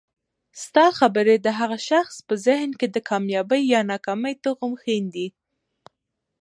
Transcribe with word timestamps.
ستا 0.63 0.85
خبري 0.99 1.35
د 1.41 1.47
هغه 1.59 1.77
شخص 1.89 2.15
په 2.27 2.33
ذهن 2.47 2.69
کي 2.79 2.87
د 2.91 2.97
کامیابۍ 3.09 3.61
یا 3.73 3.81
ناکامۍ 3.91 4.33
تخم 4.43 4.71
ښیندي 4.81 5.27